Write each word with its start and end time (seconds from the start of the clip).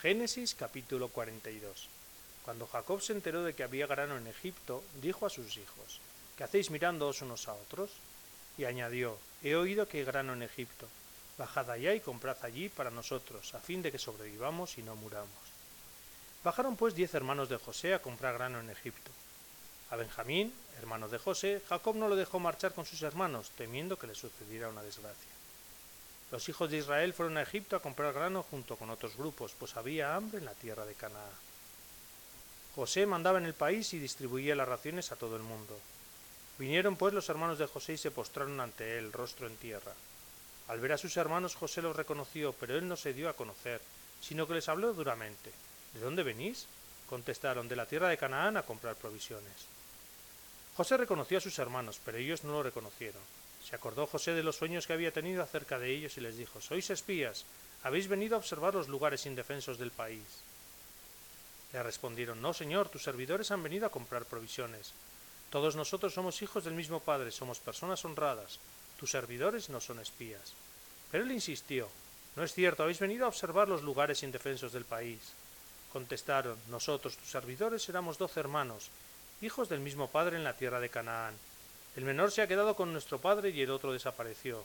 Génesis 0.00 0.54
capítulo 0.54 1.08
42 1.08 1.88
Cuando 2.42 2.66
Jacob 2.66 3.02
se 3.02 3.12
enteró 3.12 3.44
de 3.44 3.52
que 3.52 3.64
había 3.64 3.86
grano 3.86 4.16
en 4.16 4.26
Egipto, 4.28 4.82
dijo 5.02 5.26
a 5.26 5.28
sus 5.28 5.58
hijos, 5.58 6.00
¿qué 6.38 6.44
hacéis 6.44 6.70
mirándoos 6.70 7.20
unos 7.20 7.48
a 7.48 7.52
otros? 7.52 7.90
Y 8.56 8.64
añadió, 8.64 9.18
he 9.42 9.56
oído 9.56 9.86
que 9.86 9.98
hay 9.98 10.04
grano 10.04 10.32
en 10.32 10.42
Egipto, 10.42 10.88
bajad 11.36 11.70
allá 11.70 11.94
y 11.94 12.00
comprad 12.00 12.38
allí 12.40 12.70
para 12.70 12.90
nosotros, 12.90 13.52
a 13.52 13.60
fin 13.60 13.82
de 13.82 13.92
que 13.92 13.98
sobrevivamos 13.98 14.78
y 14.78 14.82
no 14.82 14.96
muramos. 14.96 15.28
Bajaron 16.42 16.76
pues 16.76 16.94
diez 16.94 17.12
hermanos 17.12 17.50
de 17.50 17.58
José 17.58 17.92
a 17.92 18.00
comprar 18.00 18.32
grano 18.32 18.58
en 18.58 18.70
Egipto. 18.70 19.10
A 19.90 19.96
Benjamín, 19.96 20.54
hermano 20.78 21.10
de 21.10 21.18
José, 21.18 21.60
Jacob 21.68 21.94
no 21.96 22.08
lo 22.08 22.16
dejó 22.16 22.38
marchar 22.38 22.72
con 22.72 22.86
sus 22.86 23.02
hermanos, 23.02 23.50
temiendo 23.54 23.98
que 23.98 24.06
le 24.06 24.14
sucediera 24.14 24.70
una 24.70 24.82
desgracia. 24.82 25.39
Los 26.30 26.48
hijos 26.48 26.70
de 26.70 26.78
Israel 26.78 27.12
fueron 27.12 27.36
a 27.36 27.42
Egipto 27.42 27.74
a 27.74 27.82
comprar 27.82 28.12
grano 28.12 28.44
junto 28.44 28.76
con 28.76 28.90
otros 28.90 29.16
grupos, 29.16 29.54
pues 29.58 29.76
había 29.76 30.14
hambre 30.14 30.38
en 30.38 30.44
la 30.44 30.54
tierra 30.54 30.86
de 30.86 30.94
Canaán. 30.94 31.30
José 32.74 33.04
mandaba 33.04 33.38
en 33.38 33.46
el 33.46 33.54
país 33.54 33.92
y 33.94 33.98
distribuía 33.98 34.54
las 34.54 34.68
raciones 34.68 35.10
a 35.10 35.16
todo 35.16 35.36
el 35.36 35.42
mundo. 35.42 35.76
Vinieron 36.58 36.96
pues 36.96 37.12
los 37.12 37.28
hermanos 37.28 37.58
de 37.58 37.66
José 37.66 37.94
y 37.94 37.98
se 37.98 38.12
postraron 38.12 38.60
ante 38.60 38.98
él, 38.98 39.12
rostro 39.12 39.48
en 39.48 39.56
tierra. 39.56 39.92
Al 40.68 40.78
ver 40.78 40.92
a 40.92 40.98
sus 40.98 41.16
hermanos 41.16 41.56
José 41.56 41.82
los 41.82 41.96
reconoció, 41.96 42.52
pero 42.52 42.76
él 42.76 42.86
no 42.86 42.96
se 42.96 43.12
dio 43.12 43.28
a 43.28 43.34
conocer, 43.34 43.80
sino 44.20 44.46
que 44.46 44.54
les 44.54 44.68
habló 44.68 44.92
duramente. 44.92 45.50
¿De 45.94 46.00
dónde 46.00 46.22
venís? 46.22 46.66
Contestaron, 47.08 47.66
de 47.66 47.74
la 47.74 47.86
tierra 47.86 48.08
de 48.08 48.18
Canaán 48.18 48.56
a 48.56 48.62
comprar 48.62 48.94
provisiones. 48.94 49.66
José 50.76 50.96
reconoció 50.96 51.38
a 51.38 51.40
sus 51.40 51.58
hermanos, 51.58 52.00
pero 52.04 52.18
ellos 52.18 52.44
no 52.44 52.52
lo 52.52 52.62
reconocieron. 52.62 53.39
Se 53.64 53.76
acordó 53.76 54.06
José 54.06 54.32
de 54.32 54.42
los 54.42 54.56
sueños 54.56 54.86
que 54.86 54.92
había 54.92 55.12
tenido 55.12 55.42
acerca 55.42 55.78
de 55.78 55.90
ellos 55.90 56.16
y 56.16 56.20
les 56.20 56.36
dijo, 56.36 56.60
Sois 56.60 56.90
espías, 56.90 57.44
habéis 57.82 58.08
venido 58.08 58.36
a 58.36 58.38
observar 58.38 58.74
los 58.74 58.88
lugares 58.88 59.26
indefensos 59.26 59.78
del 59.78 59.90
país. 59.90 60.22
Le 61.72 61.82
respondieron, 61.82 62.40
No, 62.42 62.52
señor, 62.52 62.88
tus 62.88 63.02
servidores 63.02 63.50
han 63.50 63.62
venido 63.62 63.86
a 63.86 63.90
comprar 63.90 64.24
provisiones. 64.24 64.92
Todos 65.50 65.76
nosotros 65.76 66.14
somos 66.14 66.42
hijos 66.42 66.64
del 66.64 66.74
mismo 66.74 67.00
Padre, 67.00 67.30
somos 67.30 67.58
personas 67.58 68.04
honradas. 68.04 68.58
Tus 68.98 69.10
servidores 69.10 69.68
no 69.70 69.80
son 69.80 70.00
espías. 70.00 70.52
Pero 71.10 71.24
él 71.24 71.32
insistió, 71.32 71.88
No 72.36 72.44
es 72.44 72.54
cierto, 72.54 72.82
habéis 72.82 73.00
venido 73.00 73.24
a 73.24 73.28
observar 73.28 73.68
los 73.68 73.82
lugares 73.82 74.22
indefensos 74.22 74.72
del 74.72 74.84
país. 74.84 75.20
Contestaron, 75.92 76.56
Nosotros, 76.68 77.16
tus 77.16 77.30
servidores, 77.30 77.88
éramos 77.88 78.18
doce 78.18 78.40
hermanos, 78.40 78.90
hijos 79.40 79.68
del 79.68 79.80
mismo 79.80 80.08
padre 80.08 80.36
en 80.36 80.44
la 80.44 80.56
tierra 80.56 80.80
de 80.80 80.88
Canaán. 80.88 81.34
El 81.96 82.04
menor 82.04 82.30
se 82.30 82.42
ha 82.42 82.46
quedado 82.46 82.76
con 82.76 82.92
nuestro 82.92 83.18
padre 83.18 83.50
y 83.50 83.62
el 83.62 83.70
otro 83.70 83.92
desapareció. 83.92 84.64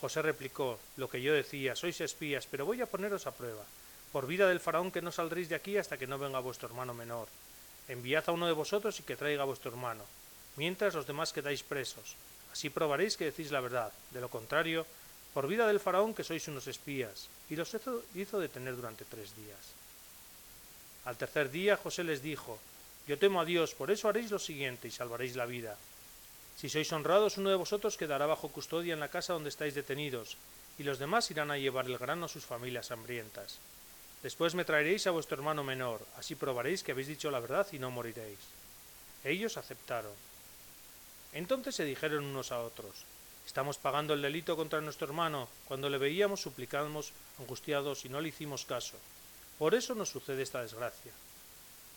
José 0.00 0.22
replicó, 0.22 0.78
Lo 0.96 1.08
que 1.08 1.22
yo 1.22 1.32
decía, 1.32 1.76
sois 1.76 2.00
espías, 2.00 2.46
pero 2.50 2.66
voy 2.66 2.80
a 2.80 2.86
poneros 2.86 3.26
a 3.26 3.30
prueba. 3.30 3.64
Por 4.10 4.26
vida 4.26 4.48
del 4.48 4.60
faraón 4.60 4.90
que 4.90 5.00
no 5.00 5.12
saldréis 5.12 5.48
de 5.48 5.54
aquí 5.54 5.78
hasta 5.78 5.96
que 5.96 6.06
no 6.06 6.18
venga 6.18 6.40
vuestro 6.40 6.68
hermano 6.68 6.92
menor. 6.92 7.28
Enviad 7.88 8.24
a 8.26 8.32
uno 8.32 8.46
de 8.46 8.52
vosotros 8.52 8.98
y 8.98 9.04
que 9.04 9.16
traiga 9.16 9.42
a 9.42 9.46
vuestro 9.46 9.70
hermano, 9.70 10.04
mientras 10.56 10.94
los 10.94 11.06
demás 11.06 11.32
quedáis 11.32 11.62
presos. 11.62 12.16
Así 12.52 12.68
probaréis 12.68 13.16
que 13.16 13.24
decís 13.24 13.50
la 13.50 13.60
verdad. 13.60 13.92
De 14.10 14.20
lo 14.20 14.28
contrario, 14.28 14.84
por 15.32 15.48
vida 15.48 15.66
del 15.66 15.80
faraón 15.80 16.12
que 16.12 16.24
sois 16.24 16.46
unos 16.48 16.66
espías. 16.66 17.28
Y 17.48 17.56
los 17.56 17.72
hizo, 18.14 18.40
detener 18.40 18.76
durante 18.76 19.04
tres 19.04 19.34
días. 19.36 19.72
Al 21.04 21.16
tercer 21.16 21.50
día 21.50 21.76
José 21.76 22.04
les 22.04 22.22
dijo, 22.22 22.58
yo 23.06 23.18
temo 23.18 23.40
a 23.40 23.44
Dios, 23.44 23.74
por 23.74 23.90
eso 23.90 24.08
haréis 24.08 24.30
lo 24.30 24.38
siguiente 24.38 24.88
y 24.88 24.90
salvaréis 24.90 25.36
la 25.36 25.46
vida. 25.46 25.76
Si 26.62 26.70
sois 26.70 26.92
honrados, 26.94 27.42
uno 27.42 27.50
de 27.50 27.58
vosotros 27.58 27.98
quedará 27.98 28.22
bajo 28.30 28.46
custodia 28.46 28.94
en 28.94 29.02
la 29.02 29.10
casa 29.10 29.32
donde 29.32 29.50
estáis 29.50 29.74
detenidos, 29.74 30.36
y 30.78 30.84
los 30.84 31.00
demás 31.00 31.28
irán 31.34 31.50
a 31.50 31.58
llevar 31.58 31.86
el 31.86 31.98
grano 31.98 32.26
a 32.26 32.28
sus 32.28 32.46
familias 32.46 32.92
hambrientas. 32.92 33.58
Después 34.22 34.54
me 34.54 34.64
traeréis 34.64 35.08
a 35.08 35.10
vuestro 35.10 35.34
hermano 35.34 35.64
menor, 35.64 36.06
así 36.16 36.36
probaréis 36.36 36.84
que 36.84 36.92
habéis 36.92 37.08
dicho 37.08 37.32
la 37.32 37.40
verdad 37.40 37.66
y 37.72 37.80
no 37.80 37.90
moriréis. 37.90 38.38
Ellos 39.24 39.56
aceptaron. 39.56 40.12
Entonces 41.32 41.74
se 41.74 41.84
dijeron 41.84 42.26
unos 42.26 42.52
a 42.52 42.60
otros, 42.60 42.94
Estamos 43.44 43.76
pagando 43.76 44.14
el 44.14 44.22
delito 44.22 44.54
contra 44.54 44.80
nuestro 44.80 45.08
hermano, 45.08 45.48
cuando 45.66 45.90
le 45.90 45.98
veíamos 45.98 46.42
suplicamos 46.42 47.10
angustiados 47.40 48.04
y 48.04 48.08
no 48.08 48.20
le 48.20 48.28
hicimos 48.28 48.64
caso. 48.64 48.94
Por 49.58 49.74
eso 49.74 49.96
nos 49.96 50.10
sucede 50.10 50.42
esta 50.42 50.62
desgracia. 50.62 51.10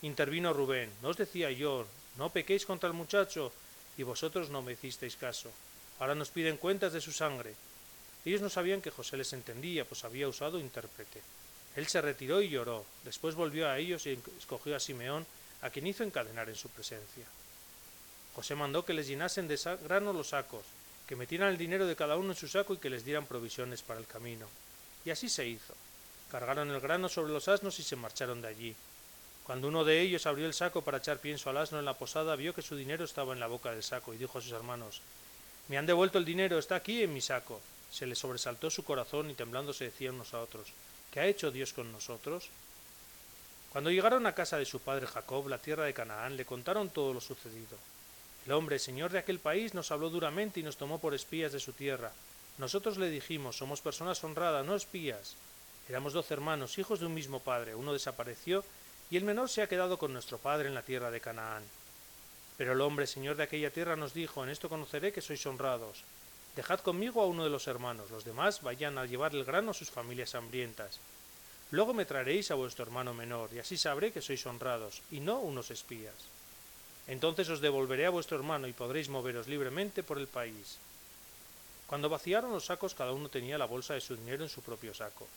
Intervino 0.01 0.53
Rubén, 0.53 0.89
¿no 1.03 1.09
os 1.09 1.17
decía 1.17 1.51
yo, 1.51 1.85
no 2.17 2.31
pequéis 2.31 2.65
contra 2.65 2.87
el 2.87 2.95
muchacho, 2.95 3.53
y 3.97 4.03
vosotros 4.03 4.49
no 4.49 4.61
me 4.61 4.73
hicisteis 4.73 5.15
caso. 5.15 5.51
Ahora 5.99 6.15
nos 6.15 6.29
piden 6.29 6.57
cuentas 6.57 6.93
de 6.93 7.01
su 7.01 7.11
sangre. 7.11 7.55
Ellos 8.25 8.41
no 8.41 8.49
sabían 8.49 8.81
que 8.81 8.91
José 8.91 9.17
les 9.17 9.33
entendía, 9.33 9.85
pues 9.85 10.03
había 10.03 10.27
usado 10.27 10.59
intérprete. 10.59 11.21
Él 11.75 11.87
se 11.87 12.01
retiró 12.01 12.41
y 12.41 12.49
lloró. 12.49 12.85
Después 13.03 13.35
volvió 13.35 13.69
a 13.69 13.77
ellos 13.77 14.05
y 14.07 14.17
escogió 14.37 14.75
a 14.75 14.79
Simeón, 14.79 15.25
a 15.61 15.69
quien 15.69 15.87
hizo 15.87 16.03
encadenar 16.03 16.49
en 16.49 16.55
su 16.55 16.69
presencia. 16.69 17.25
José 18.35 18.55
mandó 18.55 18.83
que 18.83 18.93
les 18.93 19.07
llenasen 19.07 19.47
de 19.47 19.59
grano 19.83 20.11
los 20.11 20.29
sacos, 20.29 20.65
que 21.07 21.15
metieran 21.15 21.49
el 21.49 21.57
dinero 21.57 21.85
de 21.85 21.95
cada 21.95 22.17
uno 22.17 22.31
en 22.31 22.37
su 22.37 22.47
saco 22.47 22.73
y 22.73 22.77
que 22.77 22.89
les 22.89 23.05
dieran 23.05 23.25
provisiones 23.25 23.81
para 23.81 23.99
el 23.99 24.07
camino. 24.07 24.47
Y 25.05 25.11
así 25.11 25.29
se 25.29 25.47
hizo. 25.47 25.73
Cargaron 26.31 26.71
el 26.71 26.79
grano 26.79 27.07
sobre 27.07 27.31
los 27.31 27.47
asnos 27.47 27.79
y 27.79 27.83
se 27.83 27.95
marcharon 27.95 28.41
de 28.41 28.47
allí. 28.47 28.75
Cuando 29.45 29.67
uno 29.67 29.83
de 29.83 30.01
ellos 30.01 30.25
abrió 30.25 30.47
el 30.47 30.55
saco 30.55 30.81
para 30.81 30.97
echar 30.97 31.19
pienso 31.19 31.51
al 31.51 31.57
asno 31.57 31.77
en 31.77 31.85
la 31.85 31.93
posada, 31.93 32.35
vio 32.35 32.55
que 32.55 32.63
su 32.63 32.75
dinero 32.75 33.05
estaba 33.05 33.31
en 33.31 33.39
la 33.39 33.45
boca 33.45 33.71
del 33.71 33.83
saco 33.83 34.11
y 34.11 34.17
dijo 34.17 34.39
a 34.39 34.41
sus 34.41 34.51
hermanos 34.51 35.01
Me 35.67 35.77
han 35.77 35.85
devuelto 35.85 36.17
el 36.17 36.25
dinero, 36.25 36.57
está 36.57 36.75
aquí 36.75 37.03
en 37.03 37.13
mi 37.13 37.21
saco. 37.21 37.61
Se 37.91 38.07
le 38.07 38.15
sobresaltó 38.15 38.71
su 38.71 38.83
corazón 38.83 39.29
y 39.29 39.35
temblando 39.35 39.71
se 39.71 39.85
decían 39.85 40.15
unos 40.15 40.33
a 40.33 40.41
otros 40.41 40.73
¿Qué 41.11 41.19
ha 41.19 41.27
hecho 41.27 41.51
Dios 41.51 41.73
con 41.73 41.91
nosotros? 41.91 42.49
Cuando 43.71 43.91
llegaron 43.91 44.25
a 44.25 44.33
casa 44.33 44.57
de 44.57 44.65
su 44.65 44.79
padre 44.79 45.05
Jacob, 45.05 45.47
la 45.47 45.59
tierra 45.59 45.83
de 45.83 45.93
Canaán, 45.93 46.37
le 46.37 46.45
contaron 46.45 46.89
todo 46.89 47.13
lo 47.13 47.21
sucedido. 47.21 47.77
El 48.45 48.53
hombre, 48.53 48.79
señor 48.79 49.11
de 49.11 49.19
aquel 49.19 49.39
país, 49.39 49.73
nos 49.73 49.91
habló 49.91 50.09
duramente 50.09 50.59
y 50.59 50.63
nos 50.63 50.77
tomó 50.77 50.99
por 50.99 51.13
espías 51.13 51.51
de 51.51 51.59
su 51.59 51.73
tierra. 51.73 52.11
Nosotros 52.57 52.97
le 52.97 53.09
dijimos, 53.09 53.57
somos 53.57 53.81
personas 53.81 54.23
honradas, 54.23 54.65
no 54.65 54.75
espías. 54.75 55.35
Éramos 55.87 56.13
doce 56.13 56.33
hermanos, 56.33 56.77
hijos 56.79 56.99
de 56.99 57.05
un 57.05 57.13
mismo 57.13 57.39
padre. 57.41 57.75
Uno 57.75 57.93
desapareció 57.93 58.63
y 59.09 59.17
el 59.17 59.23
menor 59.23 59.49
se 59.49 59.61
ha 59.61 59.69
quedado 59.69 59.97
con 59.97 60.13
nuestro 60.13 60.37
padre 60.37 60.67
en 60.67 60.73
la 60.73 60.81
tierra 60.81 61.11
de 61.11 61.21
Canaán. 61.21 61.63
Pero 62.57 62.73
el 62.73 62.81
hombre, 62.81 63.07
señor 63.07 63.35
de 63.35 63.43
aquella 63.43 63.71
tierra, 63.71 63.95
nos 63.95 64.13
dijo, 64.13 64.43
en 64.43 64.49
esto 64.49 64.69
conoceré 64.69 65.11
que 65.11 65.21
sois 65.21 65.45
honrados. 65.45 66.03
Dejad 66.55 66.79
conmigo 66.79 67.21
a 67.21 67.25
uno 67.25 67.43
de 67.43 67.49
los 67.49 67.67
hermanos, 67.67 68.09
los 68.09 68.23
demás 68.23 68.61
vayan 68.61 68.97
a 68.97 69.05
llevar 69.05 69.35
el 69.35 69.43
grano 69.43 69.71
a 69.71 69.73
sus 69.73 69.91
familias 69.91 70.35
hambrientas. 70.35 70.99
Luego 71.71 71.93
me 71.93 72.05
traeréis 72.05 72.51
a 72.51 72.55
vuestro 72.55 72.85
hermano 72.85 73.13
menor, 73.13 73.49
y 73.53 73.59
así 73.59 73.77
sabré 73.77 74.11
que 74.11 74.21
sois 74.21 74.45
honrados, 74.45 75.01
y 75.11 75.19
no 75.19 75.39
unos 75.39 75.71
espías. 75.71 76.15
Entonces 77.07 77.49
os 77.49 77.59
devolveré 77.59 78.05
a 78.05 78.11
vuestro 78.11 78.37
hermano, 78.37 78.67
y 78.67 78.73
podréis 78.73 79.09
moveros 79.09 79.47
libremente 79.47 80.01
por 80.01 80.17
el 80.17 80.27
país. 80.27 80.77
Cuando 81.87 82.09
vaciaron 82.09 82.51
los 82.51 82.65
sacos, 82.65 82.95
cada 82.95 83.11
uno 83.11 83.29
tenía 83.29 83.57
la 83.57 83.65
bolsa 83.65 83.93
de 83.93 84.01
su 84.01 84.15
dinero 84.15 84.43
en 84.43 84.49
su 84.49 84.61
propio 84.61 84.93
saco. 84.93 85.27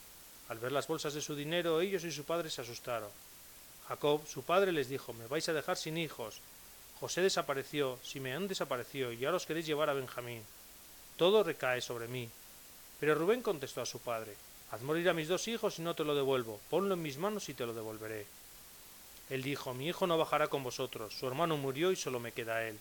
Al 0.48 0.58
ver 0.58 0.72
las 0.72 0.86
bolsas 0.86 1.12
de 1.12 1.20
su 1.20 1.34
dinero, 1.34 1.80
ellos 1.80 2.04
y 2.04 2.12
su 2.12 2.24
padre 2.24 2.48
se 2.48 2.62
asustaron. 2.62 3.10
Jacob, 3.88 4.26
su 4.26 4.42
padre, 4.42 4.70
les 4.70 4.88
dijo, 4.88 5.14
me 5.14 5.26
vais 5.26 5.48
a 5.48 5.54
dejar 5.54 5.78
sin 5.78 5.96
hijos. 5.96 6.40
José 7.00 7.22
desapareció, 7.22 7.98
Simeón 8.02 8.46
desapareció, 8.46 9.12
y 9.12 9.24
ahora 9.24 9.38
os 9.38 9.46
queréis 9.46 9.66
llevar 9.66 9.88
a 9.88 9.94
Benjamín. 9.94 10.42
Todo 11.16 11.42
recae 11.42 11.80
sobre 11.80 12.06
mí. 12.06 12.28
Pero 13.00 13.14
Rubén 13.14 13.42
contestó 13.42 13.80
a 13.80 13.86
su 13.86 14.00
padre, 14.00 14.34
Haz 14.70 14.82
morir 14.82 15.08
a 15.08 15.14
mis 15.14 15.28
dos 15.28 15.48
hijos 15.48 15.78
y 15.78 15.82
no 15.82 15.94
te 15.94 16.04
lo 16.04 16.14
devuelvo, 16.14 16.60
ponlo 16.68 16.94
en 16.94 17.02
mis 17.02 17.16
manos 17.16 17.48
y 17.48 17.54
te 17.54 17.64
lo 17.64 17.72
devolveré. 17.72 18.26
Él 19.30 19.42
dijo, 19.42 19.72
Mi 19.72 19.88
hijo 19.88 20.06
no 20.06 20.18
bajará 20.18 20.48
con 20.48 20.62
vosotros, 20.62 21.14
su 21.14 21.26
hermano 21.26 21.56
murió 21.56 21.90
y 21.90 21.96
solo 21.96 22.20
me 22.20 22.32
queda 22.32 22.64
él. 22.64 22.78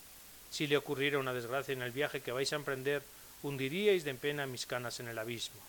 Si 0.50 0.66
le 0.66 0.76
ocurriera 0.76 1.18
una 1.18 1.32
desgracia 1.32 1.72
en 1.72 1.82
el 1.82 1.92
viaje 1.92 2.20
que 2.20 2.32
vais 2.32 2.52
a 2.52 2.56
emprender, 2.56 3.02
hundiríais 3.42 4.04
de 4.04 4.14
pena 4.14 4.46
mis 4.46 4.66
canas 4.66 5.00
en 5.00 5.08
el 5.08 5.18
abismo. 5.18 5.60